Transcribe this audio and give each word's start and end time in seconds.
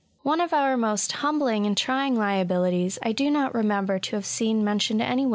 One 0.23 0.41
of 0.41 0.51
our 0.51 0.77
most 0.77 1.11
humbling 1.11 1.67
and 1.67 1.77
trying 1.77 2.15
liabilities 2.17 2.95
j 3.03 3.09
I 3.11 3.11
do 3.11 3.29
not 3.29 3.53
remember 3.53 3.99
to 3.99 4.15
have 4.15 4.25
seen 4.25 4.63
mentioned 4.63 4.99
any 5.03 5.27